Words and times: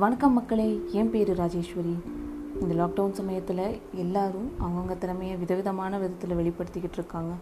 வணக்கம் 0.00 0.32
மக்களே 0.32 0.80
என் 0.92 1.10
பேர் 1.10 1.36
ராஜேஸ்வரி. 1.36 1.94
இந்த 2.60 2.74
லாக்டவுன் 2.74 3.10
சமயத்தில் 3.10 3.80
எல்லாரும் 3.94 4.52
அவங்கவுங்க 4.60 4.98
திறமையை 4.98 5.36
விதவிதமான 5.36 5.98
விதத்தில் 5.98 6.34
வெளிப்படுத்திக்கிட்டு 6.34 6.94
இருக்காங்க. 6.94 7.32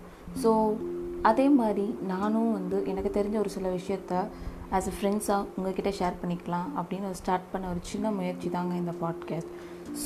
ஸோ 0.42 0.76
அதே 1.22 1.48
மாதிரி 1.48 1.94
நானும் 2.06 2.52
வந்து 2.52 2.84
எனக்கு 2.86 3.22
தெரிஞ்ச 3.22 3.38
ஒரு 3.38 3.48
சில 3.48 3.68
விஷயத்த 3.68 4.26
ஆஸ் 4.72 4.86
எ 4.86 4.92
ஃப்ரெண்ட்ஸாக 5.00 5.46
உங்ககிட்ட 5.56 5.90
ஷேர் 5.90 6.20
பண்ணிக்கலாம் 6.22 6.68
அப்படின்னு 6.76 7.10
ஸ்டார்ட் 7.10 7.42
பண்ண 7.52 7.68
ஒரு 7.68 7.78
சின்ன 7.82 8.10
முயற்சி 8.10 8.48
தாங்க 8.48 8.74
இந்த 8.74 8.94
பாட்காஸ்ட் 9.02 9.52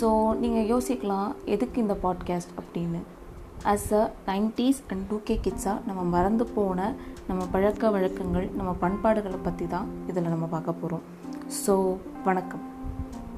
ஸோ 0.00 0.34
நீங்கள் 0.34 0.68
யோசிக்கலாம் 0.68 1.32
எதுக்கு 1.44 1.80
இந்த 1.80 1.94
பாட்காஸ்ட் 2.02 2.50
அப்படின்னு? 2.60 3.00
As 3.64 3.92
a 3.94 4.12
nineties 4.26 4.80
and 4.88 5.06
two 5.10 5.20
K 5.24 5.40
கிட்ஸாக 5.42 5.78
நம்ம 5.86 6.02
மறந்து 6.02 6.44
போன 6.44 6.94
நம்ம 7.28 7.46
பழக்க 7.52 7.90
வழக்கங்கள் 7.90 8.50
நம்ம 8.54 8.72
பண்பாடுகளை 8.72 9.36
பற்றி 9.42 9.66
தான் 9.66 9.88
இதில் 10.06 10.22
நம்ம 10.22 10.46
பார்க்க 10.46 10.72
போகிறோம் 10.72 11.23
ஸோ 11.62 11.74
வணக்கம். 12.24 12.62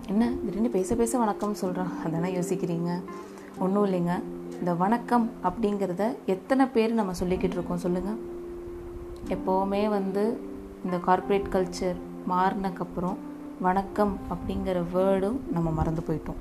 என்ன? 0.08 0.24
திடீர்னு 0.44 0.70
பேச 0.76 0.94
பேச 0.94 1.18
வணக்கம் 1.18 1.54
சொல்கிறேன் 1.54 1.90
அதெல்லாம் 2.04 2.34
யோசிக்கிறீங்க? 2.34 2.90
ஒன்றும் 3.58 3.84
இல்லைங்க. 3.86 4.14
இந்த 4.58 4.74
வணக்கம் 4.74 5.30
அப்படிங்கிறத 5.48 6.04
எத்தனை 6.34 6.66
பேர் 6.66 6.92
நம்ம 6.98 7.12
சொல்லிக்கிட்டு 7.20 7.56
இருக்கோம் 7.58 7.82
சொல்லுங்கள் 7.84 8.20
எப்போவுமே 9.34 9.88
வந்து 9.88 10.24
இந்த 10.84 10.98
கார்ப்பரேட் 11.06 11.50
கல்ச்சர் 11.54 11.98
மாறினக்கப்புறம் 12.32 13.16
வணக்கம் 13.66 14.18
அப்படிங்கிற 14.34 14.84
வேர்டும் 14.94 15.38
நம்ம 15.56 15.70
மறந்து 15.70 16.04
போயிட்டோம். 16.08 16.40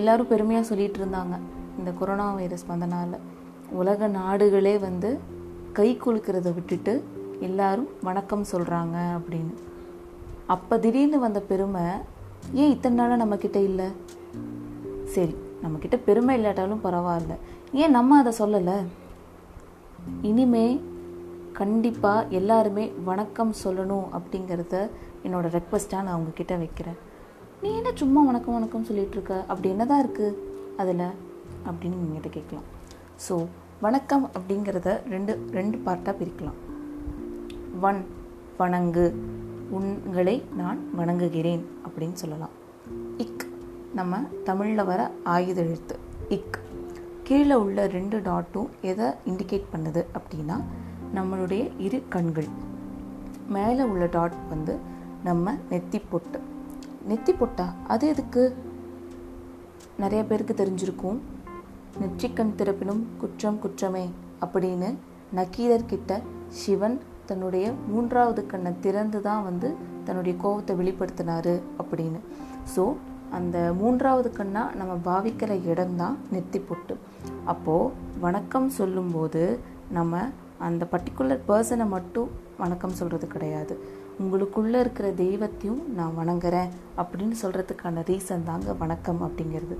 எல்லோரும் 0.00 0.30
பெருமையாக 0.32 0.68
சொல்லிகிட்டு 0.74 1.00
இருந்தாங்க. 1.02 1.38
இந்த 1.78 1.92
கொரோனா 2.00 2.32
வைரஸ் 2.32 2.66
வந்தனால். 2.72 3.16
உலக 3.82 4.08
நாடுகளே 4.18 4.78
வந்து 4.78 5.20
கை 5.72 5.88
குலுக்கிறத 6.04 6.54
விட்டுட்டு 6.54 7.04
எல்லாரும் 7.40 7.88
வணக்கம் 8.02 8.44
சொல்கிறாங்க 8.52 8.98
அப்படின்னு. 9.20 9.54
அப்போ 10.54 10.78
திடீர்னு 10.78 11.18
வந்த 11.18 11.40
பெருமை 11.40 11.84
ஏன் 12.52 12.72
இத்தனை 12.74 12.96
நாளாக 12.98 13.20
நம்மக்கிட்ட 13.22 13.58
இல்லை? 13.68 13.86
சரி 15.14 15.34
நம்மக்கிட்ட 15.62 15.96
பெருமை 16.04 16.34
இல்லாட்டாலும் 16.38 16.82
பரவாயில்ல. 16.84 17.34
ஏன் 17.72 17.90
நம்ம 17.90 18.18
அதை 18.22 18.32
சொல்லலை? 18.38 18.76
இனிமே 20.22 20.80
கண்டிப்பாக 21.52 22.26
எல்லாருமே 22.38 22.84
வணக்கம் 23.04 23.52
சொல்லணும் 23.64 24.06
அப்படிங்கிறத 24.18 24.74
என்னோடய 25.24 25.54
ரெக்வஸ்ட்டாக 25.56 26.06
நான் 26.06 26.18
உங்ககிட்ட 26.18 26.56
வைக்கிறேன். 26.56 26.98
நீ 27.62 27.68
என்ன 27.74 27.92
சும்மா 28.02 28.22
வணக்கம் 28.22 28.54
வணக்கம் 28.54 28.86
சொல்லிகிட்ருக்க 28.88 29.34
இருக்க? 29.34 29.50
அப்படி 29.50 29.68
என்னதான் 29.68 30.02
இருக்குது 30.04 30.36
அதில்? 30.76 31.06
அப்படின்னு 31.68 32.00
உங்ககிட்ட 32.02 32.28
கேட்கலாம். 32.28 32.68
ஸோ 33.26 33.36
வணக்கம் 33.80 34.30
அப்படிங்கிறத 34.36 34.90
ரெண்டு 35.14 35.32
ரெண்டு 35.50 35.78
பார்ட்டாக 35.86 36.14
பிரிக்கலாம். 36.20 36.60
வன் 37.84 38.02
வணங்கு 38.60 39.06
உங்களை 39.70 40.42
நான் 40.56 40.78
வணங்குகிறேன் 40.98 41.64
அப்படின்னு 41.88 42.12
சொல்லலாம். 42.12 42.48
இக் 43.18 43.46
நம்ம 43.94 44.18
தமிழில் 44.44 44.84
வர 44.84 45.10
ஆயுத 45.24 45.62
எழுத்து. 45.62 45.98
இக் 46.28 46.58
கீழே 47.22 47.54
உள்ள 47.54 47.86
ரெண்டு 47.86 48.18
டாட்டும் 48.20 48.68
எதை 48.80 49.06
இண்டிகேட் 49.06 49.64
பண்ணுது 49.72 50.04
அப்படின்னா 50.14 50.62
நம்மளுடைய 51.14 51.70
இரு 51.78 52.02
கண்கள். 52.08 52.46
மேலே 53.48 53.82
உள்ள 53.82 54.06
டாட் 54.06 54.48
வந்து 54.48 54.78
நம்ம 55.24 55.54
நெத்தி 55.70 56.02
பொட்டு. 56.10 56.40
நெத்தி 57.08 57.30
பொட்டா 57.32 57.66
அது 57.86 58.08
எதுக்கு? 58.08 58.56
நிறைய 59.98 60.24
பேருக்கு 60.24 60.54
தெரிஞ்சிருக்கும். 60.54 61.18
நெற்றிக்கண் 62.00 62.54
திறப்பினும் 62.56 63.02
குற்றம் 63.18 63.58
குற்றமே 63.58 64.10
அப்படின்னு 64.40 64.94
நக்கீரர்கிட்ட 65.36 66.22
சிவன் 66.48 67.00
தன்னுடைய 67.30 67.66
மூன்றாவது 67.92 68.40
கண்ணை 68.52 68.72
திறந்து 68.86 69.18
தான் 69.28 69.44
வந்து 69.48 69.68
தன்னுடைய 70.06 70.34
கோபத்தை 70.44 70.74
வெளிப்படுத்தினாரு 70.80 71.54
அப்படின்னு. 71.82 72.20
ஸோ 72.74 72.84
அந்த 73.36 73.58
மூன்றாவது 73.80 74.28
கண்ணாக 74.38 74.76
நம்ம 74.80 74.92
பாவிக்கிற 75.08 75.52
இடம்தான் 75.70 76.16
நெத்தி 76.34 76.58
பொட்டு. 76.68 76.94
அப்போது 77.52 77.92
வணக்கம் 78.24 78.68
சொல்லும்போது 78.78 79.42
நம்ம 79.96 80.22
அந்த 80.68 80.82
பர்டிகுலர் 80.92 81.46
பர்சனை 81.48 81.86
மட்டும் 81.94 82.30
வணக்கம் 82.62 82.98
சொல்கிறது 83.00 83.26
கிடையாது. 83.34 83.74
உங்களுக்குள்ளே 84.22 84.78
இருக்கிற 84.84 85.06
தெய்வத்தையும் 85.22 85.82
நான் 85.98 86.16
வணங்குறேன் 86.20 86.70
அப்படின்னு 87.00 87.36
சொல்கிறதுக்கான 87.42 88.04
ரீசன் 88.10 88.46
தாங்க 88.50 88.72
வணக்கம் 88.82 89.20
அப்படிங்கிறது. 89.26 89.76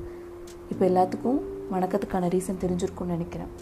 இப்போ 0.72 0.82
எல்லாத்துக்கும் 0.90 1.40
வணக்கத்துக்கான 1.74 2.28
ரீசன் 2.34 2.62
தெரிஞ்சிருக்கும்னு 2.64 3.16
நினைக்கிறேன். 3.16 3.52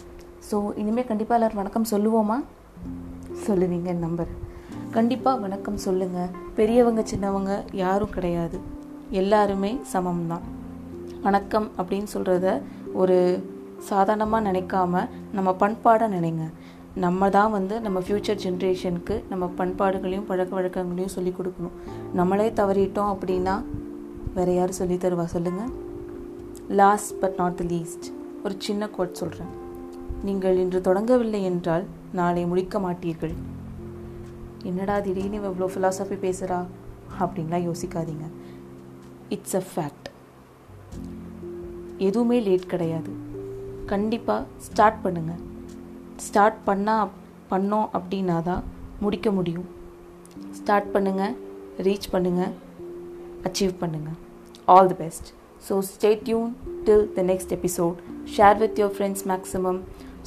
ஸோ 0.49 0.55
இனிமேல் 0.81 1.09
கண்டிப்பாக 1.11 1.37
எல்லோரும் 1.37 1.61
வணக்கம் 1.61 1.91
சொல்லுவோமா? 1.93 2.37
சொல்லுவீங்க 3.43 3.91
நம்பர். 4.03 4.29
கண்டிப்பாக 4.95 5.41
வணக்கம் 5.43 5.79
சொல்லுங்கள் 5.85 6.33
பெரியவங்க 6.57 7.01
சின்னவங்க 7.11 7.51
யாரும் 7.81 8.13
கிடையாது. 8.15 8.57
எல்லாருமே 9.21 9.71
சமம் 9.91 10.21
தான் 10.31 10.45
வணக்கம் 11.25 11.67
அப்படின்னு 11.77 12.09
சொல்கிறத 12.13 12.47
ஒரு 13.01 13.17
சாதாரணமாக 13.89 14.45
நினைக்காம 14.49 15.03
நம்ம 15.37 15.51
பண்பாடாக 15.63 16.09
நினைங்க. 16.15 16.45
நம்ம 17.05 17.29
தான் 17.37 17.51
வந்து 17.55 17.77
நம்ம 17.85 17.99
ஃப்யூச்சர் 18.05 18.41
ஜென்ரேஷனுக்கு 18.45 19.17
நம்ம 19.31 19.49
பண்பாடுகளையும் 19.59 20.27
பழக்க 20.29 20.51
வழக்கங்களையும் 20.59 21.15
சொல்லி 21.17 21.33
கொடுக்கணும். 21.39 21.75
நம்மளே 22.19 22.47
தவறிட்டோம் 22.61 23.11
அப்படின்னா 23.15 23.57
வேறு 24.37 24.55
யார் 24.55 24.79
சொல்லி 24.79 24.97
தருவா? 25.03 25.27
சொல்லுங்கள் 25.35 25.73
last 26.81 27.13
but 27.21 27.37
not 27.41 27.59
the 27.61 27.65
least 27.73 28.07
ஒரு 28.45 28.55
சின்ன 28.67 28.87
கோட் 28.95 29.19
சொல்கிறேன் 29.21 29.53
நீங்கள் 30.27 30.57
இன்று 30.63 30.79
தொடங்கவில்லை 30.87 31.41
என்றால் 31.51 31.85
நாளை 32.19 32.43
முடிக்க 32.51 32.79
மாட்டீர்கள். 32.85 33.35
என்னடா 34.69 34.95
திடீர்னு 35.05 35.39
இவ்வளோ 35.49 35.67
ஃபிலாசபி 35.73 36.17
பேசுகிறா 36.25 36.59
அப்படின்லாம் 37.23 37.65
யோசிக்காதீங்க. 37.69 38.25
இட்ஸ் 39.35 39.57
அ 39.61 39.63
ஃபேக்ட் 39.71 40.07
எதுவுமே 42.07 42.37
லேட் 42.47 42.71
கிடையாது. 42.73 43.11
கண்டிப்பாக 43.91 44.47
ஸ்டார்ட் 44.67 44.99
பண்ணுங்கள் 45.05 45.41
ஸ்டார்ட் 46.27 46.59
பண்ணால் 46.69 47.11
பண்ணோம் 47.51 47.87
அப்படின்னா 47.97 48.37
தான் 48.49 48.63
முடிக்க 49.05 49.29
முடியும். 49.37 49.67
ஸ்டார்ட் 50.59 50.89
பண்ணுங்கள் 50.95 51.35
ரீச் 51.87 52.11
பண்ணுங்கள் 52.13 52.53
அச்சீவ் 53.47 53.73
பண்ணுங்கள் 53.81 54.17
all 54.75 54.89
the 54.91 54.97
best 55.03 55.27
so 55.67 55.75
stay 55.91 56.11
tune 56.27 56.51
till 56.87 57.05
the 57.17 57.23
next 57.31 57.53
episode 57.57 57.97
share 58.35 58.57
with 58.61 58.79
your 58.81 58.93
friends 58.97 59.25
maximum 59.31 59.79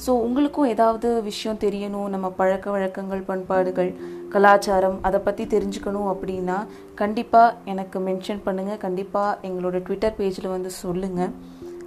so 0.05 0.11
உங்களுக்கும் 0.25 0.71
ஏதாவது 0.73 1.09
விஷயம் 1.23 1.61
தெரியணும் 1.63 2.11
நம்ம 2.13 2.27
பழக்க 2.39 2.71
வழக்கங்கள் 2.75 3.27
பண்பாடுகள் 3.29 3.91
கலாச்சாரம் 4.33 4.97
அதை 5.01 5.19
பற்றி 5.19 5.45
தெரிஞ்சுக்கணும் 5.53 6.09
அப்படின்னா 6.13 6.57
கண்டிப்பாக 7.01 7.55
எனக்கு 7.65 7.99
மென்ஷன் 7.99 8.43
பண்ணுங்கள் 8.45 8.81
கண்டிப்பாக 8.85 9.37
எங்களோட 9.47 9.79
ட்விட்டர் 9.87 10.17
பேஜில் 10.19 10.53
வந்து 10.55 10.71
சொல்லுங்கள் 10.83 11.33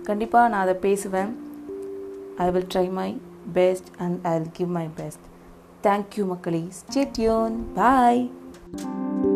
கண்டிப்பாக 0.02 0.48
நான் 0.48 0.64
அதை 0.66 0.76
பேசுவேன். 0.86 1.32
I 2.36 2.50
will 2.50 2.70
try 2.74 2.86
my 3.00 3.10
best 3.52 3.90
and 3.98 4.18
I 4.22 4.34
will 4.38 4.54
give 4.60 4.72
my 4.78 4.86
best 5.00 5.26
thank you 5.88 6.26
மக்களே. 6.26 6.64
Stay tune 6.80 7.58
bye 7.74 8.22
thank 8.74 9.24
you 9.26 9.31